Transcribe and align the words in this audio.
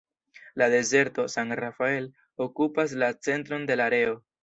La 0.55 0.69
dezerto 0.73 1.27
"San 1.35 1.55
Rafael" 1.61 2.09
okupas 2.49 2.91
la 3.05 3.15
centron 3.25 3.67
de 3.73 3.81
la 3.81 3.85
areo. 3.93 4.23